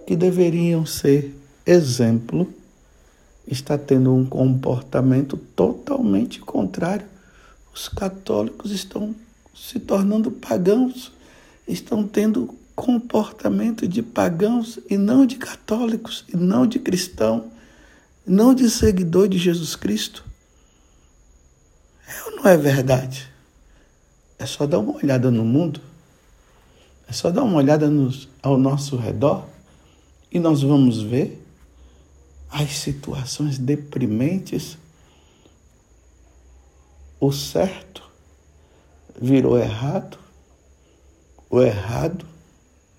que 0.05 0.17
deveriam 0.17 0.85
ser 0.85 1.33
exemplo, 1.65 2.53
está 3.47 3.79
tendo 3.79 4.13
um 4.13 4.25
comportamento 4.27 5.37
totalmente 5.37 6.41
contrário. 6.41 7.07
Os 7.73 7.89
católicos 7.89 8.73
estão 8.73 9.15
se 9.55 9.79
tornando 9.79 10.31
pagãos, 10.31 11.13
estão 11.69 12.07
tendo 12.07 12.53
comportamento 12.79 13.89
de 13.89 14.01
pagãos 14.05 14.79
e 14.89 14.97
não 14.97 15.27
de 15.27 15.35
católicos, 15.35 16.25
e 16.33 16.37
não 16.37 16.65
de 16.65 16.79
cristão, 16.79 17.51
não 18.25 18.55
de 18.55 18.71
seguidor 18.71 19.27
de 19.27 19.37
Jesus 19.37 19.75
Cristo. 19.75 20.25
É 22.07 22.23
ou 22.27 22.37
não 22.37 22.47
é 22.47 22.57
verdade? 22.57 23.29
É 24.39 24.47
só 24.47 24.65
dar 24.65 24.79
uma 24.79 24.95
olhada 24.95 25.29
no 25.29 25.45
mundo, 25.45 25.81
é 27.09 27.13
só 27.13 27.33
dar 27.33 27.43
uma 27.43 27.57
olhada 27.57 27.91
nos, 27.91 28.29
ao 28.41 28.57
nosso 28.57 28.97
redor 28.97 29.49
e 30.31 30.39
nós 30.39 30.63
vamos 30.63 31.03
ver 31.03 31.45
as 32.49 32.71
situações 32.71 33.59
deprimentes. 33.59 34.79
O 37.19 37.33
certo 37.33 38.09
virou 39.21 39.59
errado, 39.59 40.17
o 41.51 41.61
errado 41.61 42.38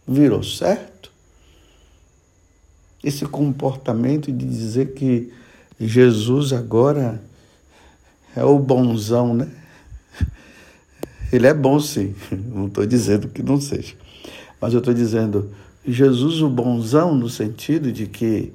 virou 0.09 0.41
certo. 0.41 1.11
Esse 3.03 3.25
comportamento 3.25 4.31
de 4.31 4.45
dizer 4.45 4.93
que 4.93 5.31
Jesus 5.79 6.51
agora 6.51 7.21
é 8.35 8.43
o 8.43 8.57
bonzão, 8.59 9.33
né? 9.33 9.47
Ele 11.31 11.45
é 11.45 11.53
bom 11.53 11.79
sim, 11.79 12.15
não 12.31 12.65
estou 12.67 12.85
dizendo 12.85 13.29
que 13.29 13.43
não 13.43 13.61
seja. 13.61 13.95
Mas 14.59 14.73
eu 14.73 14.79
estou 14.79 14.93
dizendo, 14.93 15.51
Jesus 15.85 16.41
o 16.41 16.49
bonzão 16.49 17.15
no 17.15 17.29
sentido 17.29 17.91
de 17.91 18.07
que 18.07 18.51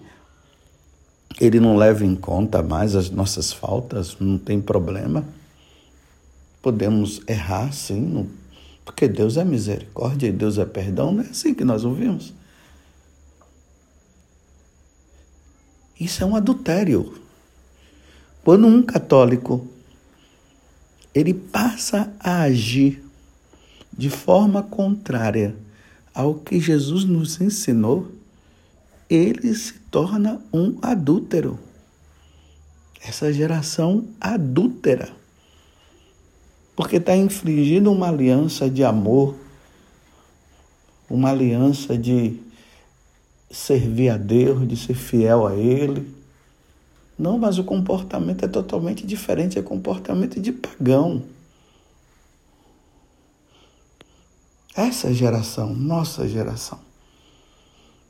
ele 1.40 1.60
não 1.60 1.76
leva 1.76 2.04
em 2.04 2.14
conta 2.14 2.62
mais 2.62 2.94
as 2.94 3.10
nossas 3.10 3.52
faltas, 3.52 4.16
não 4.20 4.36
tem 4.38 4.60
problema. 4.60 5.24
Podemos 6.60 7.22
errar 7.26 7.72
sim, 7.72 8.00
não 8.00 8.43
porque 8.84 9.08
Deus 9.08 9.36
é 9.36 9.44
misericórdia 9.44 10.28
e 10.28 10.32
Deus 10.32 10.58
é 10.58 10.64
perdão, 10.64 11.12
não 11.12 11.24
é 11.24 11.28
assim 11.28 11.54
que 11.54 11.64
nós 11.64 11.84
ouvimos. 11.84 12.34
Isso 15.98 16.22
é 16.22 16.26
um 16.26 16.36
adultério. 16.36 17.18
Quando 18.44 18.66
um 18.66 18.82
católico 18.82 19.66
ele 21.14 21.32
passa 21.32 22.12
a 22.18 22.42
agir 22.42 23.02
de 23.96 24.10
forma 24.10 24.62
contrária 24.62 25.54
ao 26.12 26.34
que 26.34 26.60
Jesus 26.60 27.04
nos 27.04 27.40
ensinou, 27.40 28.10
ele 29.08 29.54
se 29.54 29.74
torna 29.90 30.40
um 30.52 30.76
adúltero. 30.82 31.58
Essa 33.00 33.32
geração 33.32 34.08
adúltera 34.20 35.23
porque 36.76 36.96
está 36.96 37.16
infringindo 37.16 37.90
uma 37.92 38.08
aliança 38.08 38.68
de 38.68 38.82
amor, 38.82 39.34
uma 41.08 41.30
aliança 41.30 41.96
de 41.96 42.40
servir 43.50 44.08
a 44.08 44.16
Deus, 44.16 44.66
de 44.66 44.76
ser 44.76 44.94
fiel 44.94 45.46
a 45.46 45.54
Ele. 45.54 46.12
Não, 47.16 47.38
mas 47.38 47.58
o 47.58 47.64
comportamento 47.64 48.44
é 48.44 48.48
totalmente 48.48 49.06
diferente, 49.06 49.58
é 49.58 49.62
comportamento 49.62 50.40
de 50.40 50.50
pagão. 50.50 51.22
Essa 54.76 55.14
geração, 55.14 55.72
nossa 55.72 56.26
geração, 56.26 56.80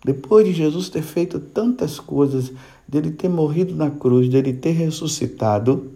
depois 0.03 0.47
de 0.47 0.53
Jesus 0.55 0.89
ter 0.89 1.03
feito 1.03 1.39
tantas 1.39 2.01
coisas, 2.01 2.51
dele 2.89 3.11
ter 3.11 3.29
morrido 3.29 3.75
na 3.75 3.91
cruz, 3.91 4.31
dele 4.31 4.55
ter 4.55 4.73
ressuscitado, 4.73 5.94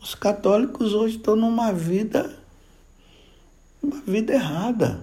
os 0.00 0.14
católicos 0.14 0.94
hoje 0.94 1.16
estão 1.16 1.34
numa 1.34 1.72
vida, 1.72 2.38
uma 3.82 4.00
vida 4.02 4.32
errada, 4.32 5.02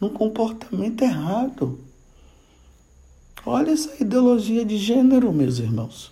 num 0.00 0.08
comportamento 0.08 1.02
errado. 1.02 1.78
Olha 3.44 3.70
essa 3.70 4.02
ideologia 4.02 4.64
de 4.64 4.76
gênero, 4.76 5.32
meus 5.32 5.58
irmãos. 5.58 6.10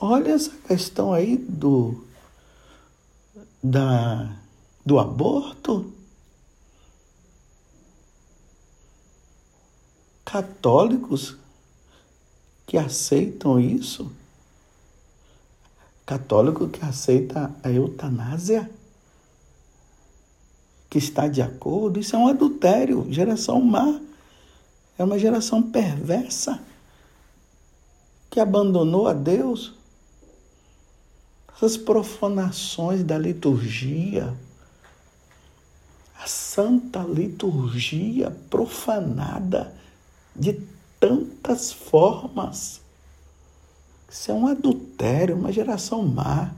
Olha 0.00 0.32
essa 0.32 0.50
questão 0.66 1.12
aí 1.12 1.36
do 1.36 2.04
da 3.62 4.36
do 4.84 4.98
aborto. 4.98 5.92
Católicos 10.24 11.36
que 12.66 12.76
aceitam 12.76 13.60
isso 13.60 14.10
católico 16.06 16.68
que 16.68 16.84
aceita 16.84 17.54
a 17.62 17.70
eutanásia, 17.70 18.70
que 20.90 20.98
está 20.98 21.26
de 21.26 21.42
acordo, 21.42 21.98
isso 21.98 22.14
é 22.14 22.18
um 22.18 22.28
adultério, 22.28 23.06
geração 23.10 23.60
má. 23.60 24.00
É 24.96 25.02
uma 25.02 25.18
geração 25.18 25.60
perversa 25.60 26.60
que 28.30 28.38
abandonou 28.38 29.08
a 29.08 29.12
Deus. 29.12 29.74
Essas 31.56 31.76
profanações 31.76 33.02
da 33.02 33.18
liturgia, 33.18 34.34
a 36.20 36.26
santa 36.26 37.00
liturgia 37.02 38.30
profanada 38.48 39.74
de 40.34 40.60
tantas 41.00 41.72
formas. 41.72 42.83
Isso 44.14 44.30
é 44.30 44.34
um 44.34 44.46
adultério, 44.46 45.34
uma 45.34 45.50
geração 45.50 46.06
má. 46.06 46.54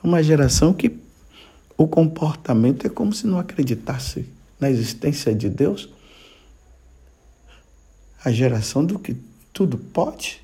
Uma 0.00 0.22
geração 0.22 0.72
que 0.72 0.96
o 1.76 1.88
comportamento 1.88 2.86
é 2.86 2.88
como 2.88 3.12
se 3.12 3.26
não 3.26 3.40
acreditasse 3.40 4.32
na 4.60 4.70
existência 4.70 5.34
de 5.34 5.50
Deus. 5.50 5.88
A 8.24 8.30
geração 8.30 8.86
do 8.86 8.96
que 8.96 9.16
tudo 9.52 9.76
pode. 9.76 10.40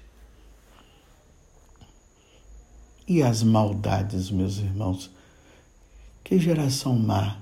E 3.06 3.22
as 3.22 3.44
maldades, 3.44 4.32
meus 4.32 4.58
irmãos. 4.58 5.12
Que 6.24 6.40
geração 6.40 6.98
má. 6.98 7.38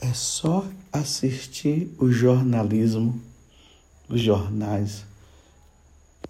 É 0.00 0.12
só 0.12 0.66
assistir 0.92 1.94
o 1.96 2.10
jornalismo, 2.10 3.22
os 4.08 4.20
jornais, 4.20 5.06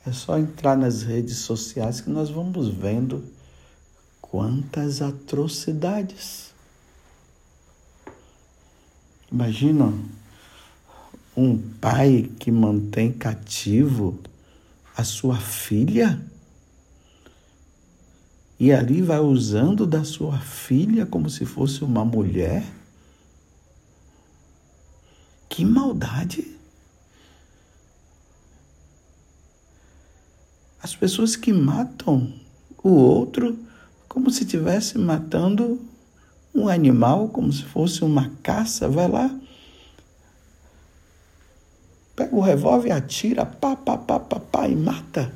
é 0.07 0.13
só 0.13 0.39
entrar 0.39 0.77
nas 0.77 1.03
redes 1.03 1.39
sociais 1.39 2.01
que 2.01 2.11
nós 2.11 2.31
vamos 2.31 2.69
vendo 2.69 3.25
quantas 4.21 5.03
atrocidades. 5.03 6.53
Imagina 9.31 9.93
um 11.37 11.59
pai 11.81 12.31
que 12.39 12.51
mantém 12.51 13.13
cativo 13.13 14.19
a 14.97 15.05
sua 15.05 15.37
filha 15.37 16.21
e 18.59 18.73
ali 18.73 19.01
vai 19.01 19.21
usando 19.21 19.87
da 19.87 20.03
sua 20.03 20.39
filha 20.39 21.07
como 21.07 21.31
se 21.31 21.45
fosse 21.45 21.85
uma 21.85 22.05
mulher. 22.05 22.65
Que 25.49 25.65
maldade! 25.65 26.58
Pessoas 30.99 31.37
que 31.37 31.53
matam 31.53 32.33
o 32.83 32.91
outro 32.91 33.59
como 34.09 34.31
se 34.31 34.45
estivesse 34.45 34.99
matando 34.99 35.81
um 36.55 36.69
animal, 36.69 37.29
como 37.29 37.53
se 37.53 37.63
fosse 37.63 38.03
uma 38.03 38.31
caça, 38.43 38.89
vai 38.89 39.07
lá, 39.07 39.31
pega 42.17 42.35
o 42.35 42.41
revólver, 42.41 42.91
atira, 42.91 43.47
pá, 43.47 43.77
pá, 43.77 43.97
pá, 43.97 44.19
pá, 44.19 44.41
pá 44.41 44.69
e 44.69 44.75
mata. 44.75 45.33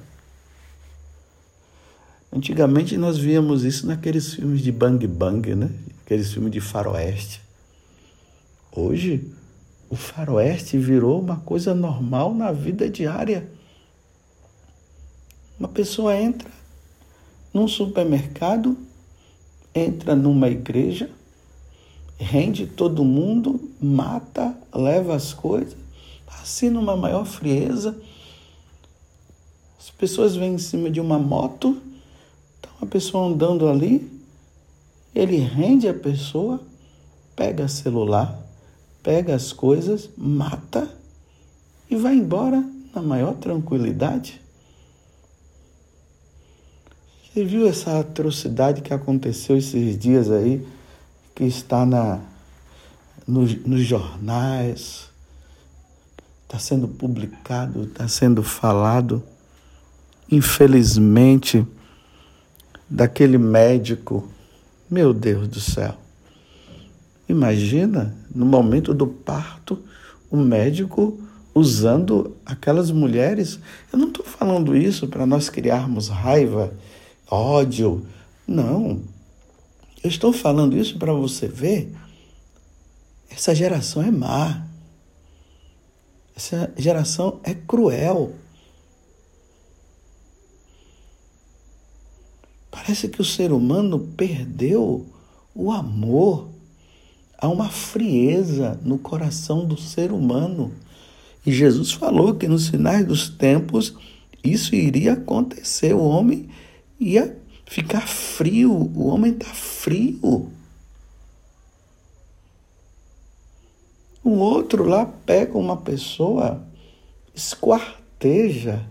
Antigamente 2.33 2.96
nós 2.96 3.18
víamos 3.18 3.62
isso 3.62 3.87
naqueles 3.87 4.35
filmes 4.35 4.62
de 4.62 4.72
bang 4.72 5.07
bang, 5.07 5.55
né? 5.55 5.70
Aqueles 6.05 6.33
filmes 6.33 6.51
de 6.51 6.61
faroeste. 6.61 7.42
Hoje, 8.75 9.31
o 9.90 9.94
faroeste 9.94 10.79
virou 10.79 11.20
uma 11.20 11.37
coisa 11.37 11.75
normal 11.75 12.35
na 12.35 12.51
vida 12.51 12.88
diária. 12.88 13.48
Uma 15.62 15.68
pessoa 15.68 16.16
entra 16.16 16.51
num 17.55 17.68
supermercado, 17.68 18.77
entra 19.72 20.16
numa 20.16 20.48
igreja, 20.48 21.09
rende 22.18 22.66
todo 22.66 23.05
mundo, 23.05 23.70
mata, 23.81 24.59
leva 24.75 25.14
as 25.14 25.33
coisas, 25.33 25.77
assim 26.27 26.68
numa 26.68 26.96
maior 26.96 27.25
frieza. 27.25 27.96
As 29.79 29.88
pessoas 29.88 30.35
vêm 30.35 30.55
em 30.55 30.59
cima 30.59 30.90
de 30.90 31.01
uma 31.01 31.16
moto, 31.16 31.81
tá 32.61 32.68
uma 32.81 32.88
pessoa 32.88 33.29
andando 33.29 33.68
ali, 33.68 34.11
ele 35.14 35.37
rende 35.37 35.87
a 35.87 35.94
pessoa, 35.94 36.61
pega 37.37 37.68
celular, 37.68 38.37
pega 39.01 39.33
as 39.33 39.53
coisas, 39.53 40.11
mata 40.16 40.92
e 41.88 41.94
vai 41.94 42.16
embora 42.16 42.68
na 42.92 43.01
maior 43.01 43.35
tranquilidade. 43.35 44.41
Você 47.33 47.47
viu 47.47 47.66
essa 47.66 47.99
atrocidade 47.99 48.83
que 48.83 48.92
aconteceu 48.92 49.57
esses 49.57 49.97
dias 49.97 50.31
aí, 50.31 50.62
que 51.35 51.45
está 51.45 51.87
na, 51.87 52.21
nos, 53.27 53.57
nos 53.64 53.81
jornais, 53.87 55.09
está 56.42 56.59
sendo 56.59 56.87
publicado, 56.87 57.85
está 57.85 58.07
sendo 58.07 58.42
falado. 58.42 59.23
Infelizmente, 60.31 61.66
daquele 62.87 63.38
médico, 63.38 64.29
meu 64.90 65.14
Deus 65.14 65.49
do 65.49 65.59
céu. 65.59 65.95
Imagina, 67.27 68.14
no 68.35 68.45
momento 68.45 68.92
do 68.92 69.07
parto, 69.07 69.83
o 70.31 70.37
médico 70.37 71.18
usando 71.55 72.37
aquelas 72.45 72.90
mulheres. 72.90 73.59
Eu 73.90 73.99
não 73.99 74.09
estou 74.09 74.27
falando 74.27 74.77
isso 74.77 75.09
para 75.09 75.25
nós 75.25 75.49
criarmos 75.49 76.09
raiva, 76.09 76.75
ódio. 77.33 78.07
Não. 78.47 79.03
Eu 80.03 80.11
estou 80.11 80.33
falando 80.33 80.77
isso 80.77 80.99
para 80.99 81.12
você 81.12 81.49
ver. 81.49 81.92
Essa 83.31 83.55
geração 83.55 84.03
é 84.03 84.11
má. 84.11 84.66
Essa 86.37 86.73
geração 86.77 87.40
é 87.42 87.55
cruel. 87.55 88.35
Parece 92.71 93.09
que 93.09 93.21
o 93.21 93.25
ser 93.25 93.53
humano 93.53 93.99
perdeu 94.16 95.07
o 95.55 95.71
amor. 95.71 96.49
Há 97.38 97.49
uma 97.49 97.68
frieza 97.68 98.79
no 98.83 98.99
coração 98.99 99.64
do 99.64 99.79
ser 99.79 100.12
humano. 100.12 100.73
E 101.45 101.53
Jesus 101.53 101.92
falou 101.92 102.35
que 102.35 102.49
nos 102.49 102.68
finais 102.68 103.07
dos 103.07 103.29
tempos 103.29 103.95
isso 104.42 104.75
iria 104.75 105.14
acontecer. 105.14 105.95
O 105.95 106.03
homem 106.03 106.49
ia 107.02 107.36
ficar 107.66 108.06
frio. 108.06 108.72
O 108.72 109.06
homem 109.08 109.32
está 109.32 109.48
frio. 109.48 110.50
O 114.24 114.30
outro 114.30 114.84
lá 114.84 115.04
pega 115.04 115.58
uma 115.58 115.76
pessoa, 115.76 116.62
esquarteja, 117.34 118.86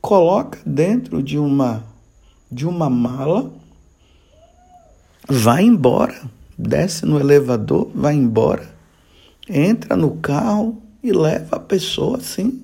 coloca 0.00 0.58
dentro 0.66 1.22
de 1.22 1.38
uma 1.38 1.90
de 2.50 2.66
uma 2.66 2.90
mala, 2.90 3.50
vai 5.26 5.64
embora, 5.64 6.20
desce 6.58 7.06
no 7.06 7.18
elevador, 7.18 7.90
vai 7.94 8.14
embora, 8.14 8.68
entra 9.48 9.96
no 9.96 10.16
carro 10.18 10.82
e 11.02 11.12
leva 11.12 11.56
a 11.56 11.60
pessoa 11.60 12.18
assim. 12.18 12.62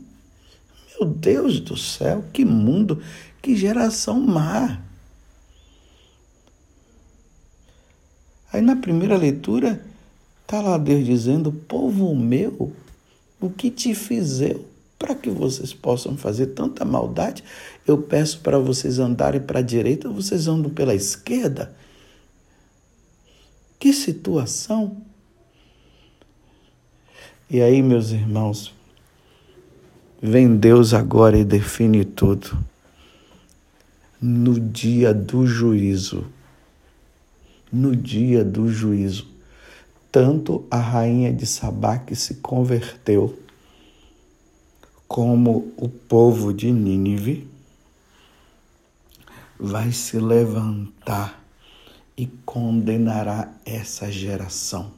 Meu 0.99 1.09
Deus 1.09 1.61
do 1.61 1.77
céu, 1.77 2.25
que 2.33 2.45
mundo, 2.45 3.03
que 3.41 3.57
geração 3.57 4.21
má. 4.21 4.81
Aí 8.53 8.61
na 8.61 8.77
primeira 8.77 9.17
leitura 9.17 9.85
Está 10.49 10.63
lá 10.63 10.79
Deus 10.79 11.05
dizendo: 11.05 11.53
Povo 11.53 12.17
meu, 12.17 12.73
o 13.39 13.51
que 13.51 13.71
te 13.71 13.95
fiz 13.95 14.41
eu 14.41 14.65
para 14.99 15.15
que 15.15 15.29
vocês 15.29 15.75
possam 15.75 16.17
fazer 16.17 16.47
tanta 16.47 16.87
maldade? 16.87 17.45
Eu 17.87 18.01
peço 18.01 18.41
para 18.41 18.59
vocês 18.59 18.99
andarem 18.99 19.43
para 19.43 19.59
a 19.59 19.63
direita, 19.63 20.09
vocês 20.09 20.49
andam 20.49 20.71
pela 20.71 20.95
esquerda. 20.95 21.77
Que 23.79 23.93
situação! 23.93 25.03
E 27.51 27.61
aí, 27.61 27.83
meus 27.83 28.11
irmãos, 28.11 28.73
vem 30.21 30.57
Deus 30.57 30.95
agora 30.95 31.39
e 31.39 31.45
define 31.45 32.05
tudo. 32.05 32.59
No 34.21 34.59
dia 34.59 35.15
do 35.15 35.47
juízo. 35.47 36.27
No 37.73 37.95
dia 37.95 38.45
do 38.45 38.69
juízo 38.69 39.39
tanto 40.11 40.67
a 40.71 40.79
rainha 40.79 41.33
de 41.33 41.47
Sabá 41.47 41.99
que 41.99 42.17
se 42.17 42.37
converteu, 42.37 43.39
como 45.07 45.73
o 45.77 45.89
povo 45.89 46.53
de 46.53 46.71
Nínive, 46.73 47.49
vai 49.59 49.93
se 49.93 50.19
levantar 50.19 51.43
e 52.17 52.27
condenará 52.45 53.53
essa 53.65 54.11
geração. 54.11 54.93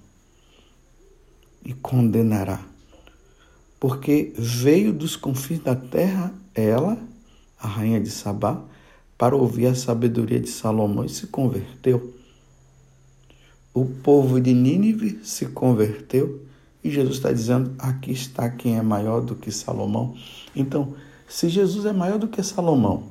E 1.65 1.75
condenará. 1.75 2.70
Porque 3.81 4.33
veio 4.37 4.93
dos 4.93 5.17
confins 5.17 5.61
da 5.61 5.75
terra 5.75 6.33
ela, 6.55 6.97
a 7.59 7.67
rainha 7.67 8.01
de 8.01 8.11
Sabá, 8.11 8.63
para 9.19 9.35
ouvir 9.35 9.67
a 9.67 9.75
sabedoria 9.75 10.39
de 10.39 10.49
Salomão 10.49 11.05
e 11.05 11.09
se 11.09 11.27
converteu 11.27 12.21
o 13.73 13.85
povo 13.85 14.41
de 14.41 14.53
Nínive 14.53 15.21
se 15.23 15.47
converteu 15.47 16.43
e 16.83 16.91
Jesus 16.91 17.17
está 17.17 17.33
dizendo: 17.33 17.73
aqui 17.79 18.11
está 18.13 18.49
quem 18.49 18.77
é 18.77 18.83
maior 18.83 19.21
do 19.21 19.35
que 19.35 19.51
Salomão. 19.53 20.17
Então, 20.57 20.95
se 21.29 21.49
Jesus 21.49 21.87
é 21.87 21.93
maior 21.93 22.19
do 22.19 22.27
que 22.27 22.43
Salomão 22.43 23.05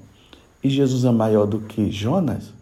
e 0.63 0.69
Jesus 0.69 1.05
é 1.05 1.12
maior 1.12 1.45
do 1.45 1.62
que 1.62 1.89
Jonas, 1.89 2.53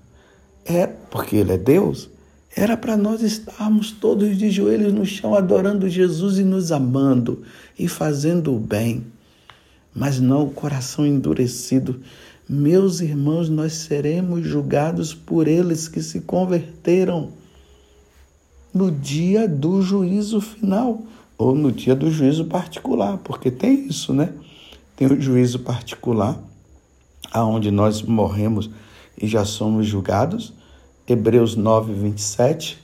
é 0.64 0.86
porque 0.86 1.38
ele 1.38 1.54
é 1.54 1.58
Deus. 1.58 2.10
Era 2.58 2.76
para 2.76 2.98
nós 2.98 3.22
estarmos 3.22 3.92
todos 3.92 4.36
de 4.36 4.50
joelhos 4.50 4.92
no 4.92 5.06
chão 5.06 5.36
adorando 5.36 5.88
Jesus 5.88 6.40
e 6.40 6.44
nos 6.44 6.72
amando 6.72 7.44
e 7.78 7.88
fazendo 7.88 8.52
o 8.52 8.60
bem, 8.60 9.06
mas 9.94 10.20
não 10.20 10.46
o 10.46 10.50
coração 10.50 11.06
endurecido. 11.06 12.02
Meus 12.50 13.00
irmãos, 13.00 13.48
nós 13.48 13.74
seremos 13.74 14.44
julgados 14.44 15.14
por 15.14 15.48
eles 15.48 15.88
que 15.88 16.02
se 16.02 16.22
converteram 16.22 17.30
no 18.74 18.90
dia 18.90 19.48
do 19.48 19.80
juízo 19.84 20.42
final 20.42 21.04
ou 21.38 21.54
no 21.54 21.72
dia 21.72 21.96
do 21.96 22.10
juízo 22.10 22.46
particular, 22.46 23.20
porque 23.20 23.52
tem 23.52 23.86
isso, 23.86 24.16
né? 24.16 24.34
Tem 24.96 25.08
o 25.08 25.22
juízo 25.22 25.60
particular, 25.60 26.42
aonde 27.32 27.70
nós 27.70 28.02
morremos 28.02 28.68
e 29.16 29.28
já 29.28 29.46
somos 29.46 29.86
julgados, 29.86 30.54
Hebreus 31.08 31.56
9, 31.56 31.94
27, 31.94 32.78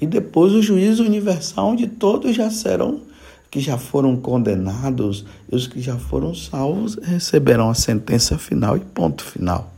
e 0.00 0.06
depois 0.06 0.52
o 0.52 0.60
juízo 0.60 1.04
universal, 1.04 1.68
onde 1.68 1.86
todos 1.86 2.34
já 2.34 2.50
serão, 2.50 3.02
que 3.50 3.60
já 3.60 3.78
foram 3.78 4.16
condenados 4.16 5.24
e 5.50 5.54
os 5.54 5.66
que 5.66 5.80
já 5.80 5.96
foram 5.96 6.34
salvos 6.34 6.96
receberão 6.96 7.70
a 7.70 7.74
sentença 7.74 8.36
final 8.36 8.76
e 8.76 8.80
ponto 8.80 9.24
final. 9.24 9.72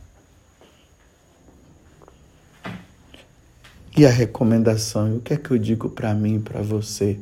E 3.95 4.05
a 4.05 4.09
recomendação, 4.09 5.17
o 5.17 5.19
que 5.19 5.33
é 5.33 5.37
que 5.37 5.51
eu 5.51 5.57
digo 5.57 5.89
para 5.89 6.13
mim 6.13 6.35
e 6.35 6.39
para 6.39 6.61
você, 6.61 7.19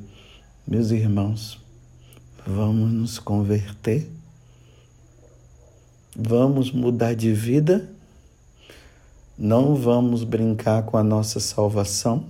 meus 0.68 0.92
irmãos? 0.92 1.60
Vamos 2.46 2.92
nos 2.92 3.20
converter? 3.20 4.10
Vamos 6.16 6.72
mudar 6.72 7.14
de 7.14 7.34
vida? 7.34 7.90
Não 9.40 9.76
vamos 9.76 10.24
brincar 10.24 10.82
com 10.82 10.98
a 10.98 11.04
nossa 11.04 11.40
salvação? 11.40 12.26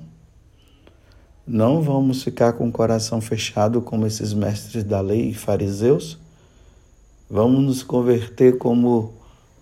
Não 1.47 1.81
vamos 1.81 2.21
ficar 2.21 2.51
com 2.51 2.67
o 2.67 2.71
coração 2.71 3.21
fechado 3.21 3.81
como 3.81 4.05
esses 4.05 4.33
mestres 4.33 4.83
da 4.83 4.99
lei 4.99 5.29
e 5.29 5.33
fariseus? 5.33 6.17
Vamos 7.29 7.63
nos 7.63 7.81
converter 7.81 8.57
como 8.57 9.13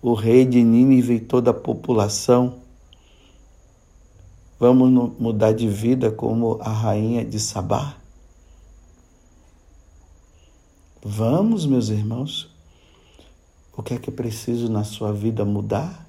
o 0.02 0.12
rei 0.12 0.44
de 0.44 0.60
Nínive 0.64 1.14
e 1.14 1.20
toda 1.20 1.52
a 1.52 1.54
população? 1.54 2.54
Vamos 4.58 5.12
mudar 5.16 5.52
de 5.52 5.68
vida 5.68 6.10
como 6.10 6.58
a 6.60 6.70
rainha 6.72 7.24
de 7.24 7.38
Sabá? 7.38 7.96
Vamos, 11.00 11.64
meus 11.64 11.90
irmãos. 11.90 12.48
O 13.76 13.84
que 13.84 13.94
é 13.94 13.98
que 13.98 14.10
é 14.10 14.12
preciso 14.12 14.68
na 14.68 14.82
sua 14.82 15.12
vida 15.12 15.44
mudar? 15.44 16.05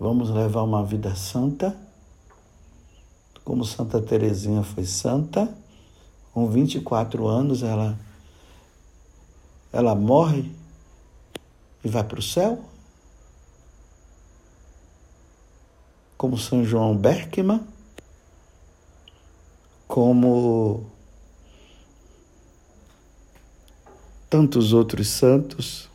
Vamos 0.00 0.30
levar 0.30 0.62
uma 0.62 0.84
vida 0.84 1.14
santa? 1.14 1.76
Como 3.44 3.64
Santa 3.64 4.02
Teresinha 4.02 4.62
foi 4.62 4.84
santa, 4.84 5.54
com 6.32 6.48
24 6.48 7.28
anos 7.28 7.62
ela 7.62 7.98
ela 9.72 9.94
morre 9.94 10.50
e 11.84 11.88
vai 11.88 12.02
para 12.02 12.18
o 12.18 12.22
céu? 12.22 12.64
como 16.20 16.36
São 16.36 16.62
João 16.62 16.94
Berkman, 16.94 17.62
como 19.88 20.84
tantos 24.28 24.74
outros 24.74 25.08
santos, 25.08 25.88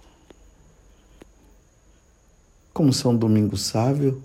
como 2.76 2.92
São 2.92 3.16
Domingo 3.16 3.56
Sávio. 3.56 4.22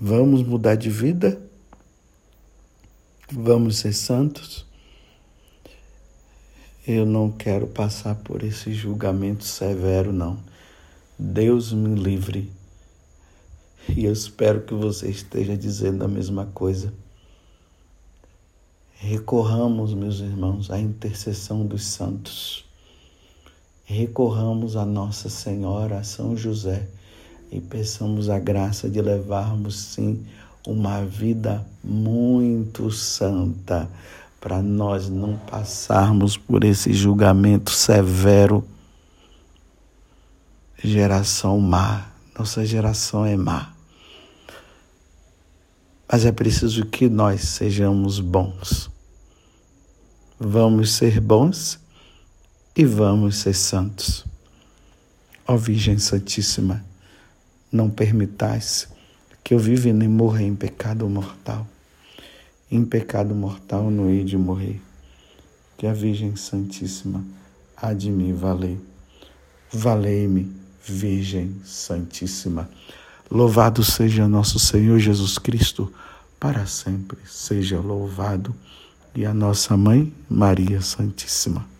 Vamos 0.00 0.42
mudar 0.42 0.74
de 0.74 0.90
vida? 0.90 1.40
Vamos 3.30 3.76
ser 3.76 3.92
santos? 3.92 4.66
Eu 6.84 7.06
não 7.06 7.30
quero 7.30 7.68
passar 7.68 8.16
por 8.16 8.42
esse 8.42 8.74
julgamento 8.74 9.44
severo, 9.44 10.12
não. 10.12 10.40
Deus 11.16 11.72
me 11.72 11.94
livre. 11.94 12.50
E 13.88 14.06
eu 14.06 14.12
espero 14.12 14.62
que 14.62 14.74
você 14.74 15.08
esteja 15.08 15.56
dizendo 15.56 16.04
a 16.04 16.08
mesma 16.08 16.46
coisa. 16.46 16.92
Recorramos, 18.94 19.94
meus 19.94 20.18
irmãos, 20.18 20.68
à 20.68 20.80
intercessão 20.80 21.64
dos 21.64 21.84
santos. 21.84 22.64
Recorramos 23.86 24.76
a 24.76 24.86
Nossa 24.86 25.28
Senhora, 25.28 25.98
a 25.98 26.04
São 26.04 26.34
José, 26.34 26.88
e 27.52 27.60
peçamos 27.60 28.30
a 28.30 28.38
graça 28.38 28.88
de 28.88 29.00
levarmos, 29.00 29.76
sim, 29.76 30.24
uma 30.66 31.04
vida 31.04 31.64
muito 31.82 32.90
santa, 32.90 33.86
para 34.40 34.62
nós 34.62 35.10
não 35.10 35.36
passarmos 35.36 36.34
por 36.34 36.64
esse 36.64 36.94
julgamento 36.94 37.70
severo. 37.70 38.64
Geração 40.82 41.60
má, 41.60 42.06
nossa 42.38 42.64
geração 42.64 43.26
é 43.26 43.36
má. 43.36 43.74
Mas 46.10 46.24
é 46.24 46.32
preciso 46.32 46.86
que 46.86 47.08
nós 47.08 47.42
sejamos 47.42 48.18
bons. 48.18 48.90
Vamos 50.38 50.92
ser 50.92 51.20
bons 51.20 51.83
e 52.76 52.84
vamos 52.84 53.36
ser 53.36 53.54
santos. 53.54 54.24
Ó 55.46 55.56
Virgem 55.56 55.98
Santíssima, 55.98 56.84
não 57.70 57.88
permitais 57.88 58.88
que 59.44 59.54
eu 59.54 59.58
viva 59.58 59.88
e 59.88 59.92
nem 59.92 60.08
morra 60.08 60.42
em 60.42 60.56
pecado 60.56 61.08
mortal. 61.08 61.66
Em 62.70 62.84
pecado 62.84 63.34
mortal 63.34 63.90
no 63.90 64.10
hei 64.10 64.24
de 64.24 64.36
morrer. 64.36 64.80
Que 65.78 65.86
a 65.86 65.92
Virgem 65.92 66.34
Santíssima 66.34 67.24
há 67.76 67.92
de 67.92 68.10
me 68.10 68.32
valer. 68.32 68.78
Valei-me, 69.70 70.50
Virgem 70.84 71.54
Santíssima. 71.64 72.68
Louvado 73.30 73.84
seja 73.84 74.26
nosso 74.26 74.58
Senhor 74.58 74.98
Jesus 74.98 75.38
Cristo, 75.38 75.92
para 76.40 76.66
sempre 76.66 77.18
seja 77.26 77.78
louvado, 77.80 78.54
e 79.14 79.24
a 79.24 79.32
nossa 79.32 79.76
Mãe, 79.76 80.12
Maria 80.28 80.80
Santíssima. 80.80 81.73